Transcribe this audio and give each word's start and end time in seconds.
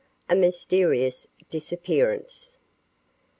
A 0.27 0.35
MYSTERIOUS 0.35 1.27
DISAPPEARANCE. 1.51 2.57